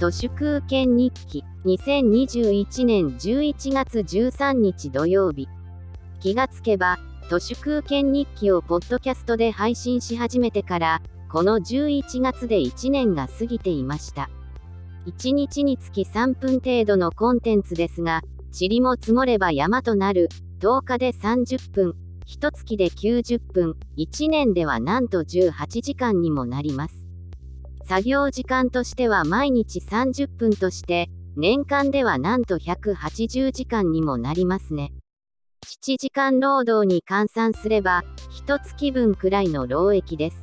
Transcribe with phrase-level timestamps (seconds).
[0.00, 5.46] 都市空権日記2021年11月13日土曜日
[6.20, 6.98] 気がつけば
[7.28, 14.30] 都市空権日記をポッドキャストで配信し始めてからこの11月で1年が過ぎていました
[15.06, 18.22] 1日につき3分程度のコンテンツですが
[18.58, 20.30] 塵も積もれば山となる
[20.60, 21.94] 10日で30分
[22.26, 26.99] 1月で90分1年ではなんと18時間にもなります
[27.90, 34.92] 作業時間としては毎日30分として、年間ではなんと180時間にもなりますね。
[35.66, 40.36] 7時間労働に換算すれば、一月分くらいの労役です。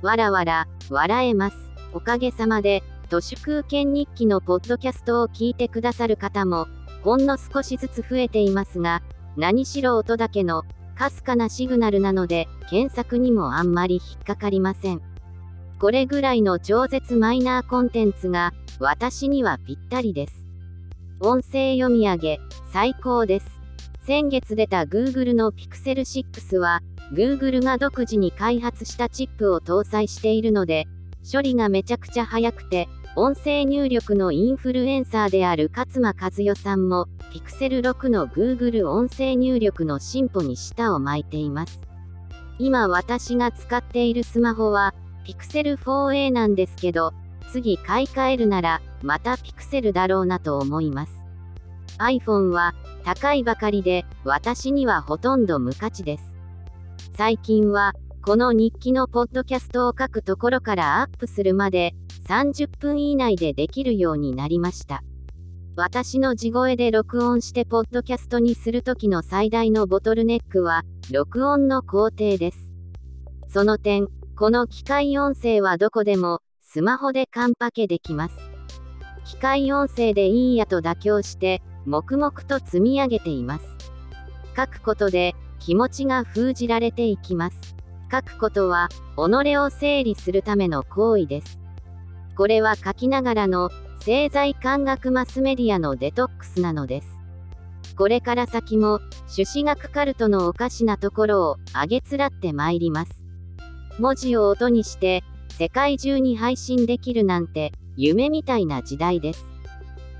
[0.00, 1.56] わらわら、笑えます。
[1.92, 6.68] おかげさまで、都市空権日記のポッドキャストを聞いてくださる方も、
[7.02, 9.02] ほんの少しずつ増えていますが、
[9.36, 10.62] 何しろ音だけの、
[10.94, 15.09] かすかなシグナルなので、検索にもあんまり引っかかりません。
[15.80, 20.46] これぐらいの超絶マイナーコンテンツが私にはぴったりです。
[21.20, 23.46] 音声読み上げ最高です。
[24.04, 26.82] 先月出た Google の Pixel 6は
[27.14, 30.86] Google が独自に開発したチップを搭載しているので
[31.32, 41.80] 処理がめちゃくちゃ速くて音声入力のインフルエンサーである勝間和代さんも Pixel 6の Google 音声入力の進歩に舌を巻いています。
[42.58, 44.94] 今私が使っているスマホは
[45.30, 47.12] Pixel 4a なんですけど、
[47.52, 51.24] 次買い替えるなら、また Pixel だろうなと思います。
[51.98, 56.34] iPhone は高いばかりで、私にはほとんど無価値です。
[57.16, 61.94] 最近は、この日記のポッドキャストを書くところからアップするまで、
[62.28, 65.02] 30分以内でできるようになりました。
[65.76, 70.82] 私の地声で録音してポッドキャストにするときの最大のボトルネックは、
[71.12, 72.72] 録音の工程です。
[73.48, 74.08] その点、
[74.40, 78.34] この機械音声はどこでも、スマホでカンパケできます。
[79.26, 83.66] 機械音声でいいやと妥協して、黙々と積み上げています。
[84.56, 87.76] 書くことで、気持ちが封じられていきます。
[88.10, 91.60] 書くことは、己を整理するための行為です。
[92.34, 93.68] これは書きながらの、
[94.00, 97.20] 製材感学マスメディアのデトックスなのです。
[97.94, 103.19] これから先も、朱子学カルトのおかしなところを、あげつらってまいります。
[103.98, 105.24] 文字を音にして
[105.58, 109.44] 世界中に配信できるなんて夢みたいな時代です。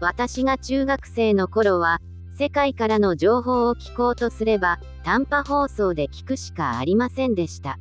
[0.00, 2.00] 私が中学生の頃は
[2.36, 7.78] 世界からの情報を聞こうとすれば短波放送で聞くしかありませんでした。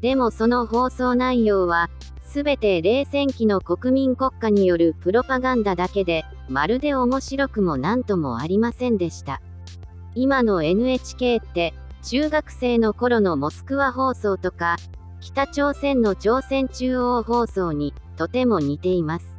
[0.00, 1.88] でもその放送内容は
[2.22, 9.40] 全て冷戦期の国民国家によるプロパガンダだけでまるで面白くも何ともありませんでした。
[10.14, 14.76] 今の NHK って中学生の頃のモスクワ放送とか
[15.20, 19.38] 北朝鮮の朝鮮中央放送にとても似ています。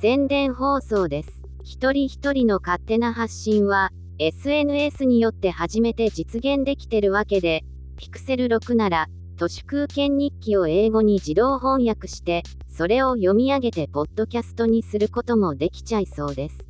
[0.00, 1.42] 宣伝放送です。
[1.62, 7.64] 一人一人の勝手な発信は SNS によって初めて実現できてるわけで、
[7.96, 16.68] Pixel 6なら都市空権日記を英語に自動翻訳して、それを読み上げてポッドキャストにすることもできちゃいそうです。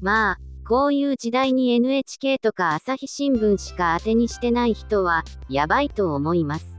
[0.00, 0.38] まあ、
[0.68, 6.77] こういう時代に NHK とか朝日新聞しか当てにしてない人は、やばいと思います。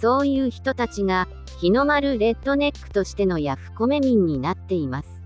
[0.00, 1.26] そういう人たちが、
[1.60, 5.22] 日の丸レッドネックとしてのヤフコメ民になっています。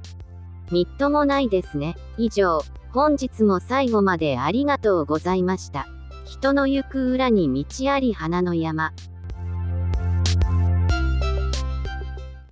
[0.71, 1.97] みっともないですね。
[2.17, 2.61] 以上、
[2.93, 5.87] 本日も最後までありがとうございました。
[6.25, 8.93] 人の行く裏に道あり花の山。